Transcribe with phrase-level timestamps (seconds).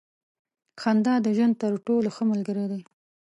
[0.81, 2.81] •خندا د ژوند تر ټولو ښه ملګری دی.